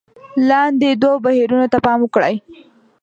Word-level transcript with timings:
لاندې 0.49 0.89
دوو 1.01 1.23
بهیرونو 1.25 1.67
ته 1.73 1.77
پام 1.85 1.99
وکړئ: 2.01 2.35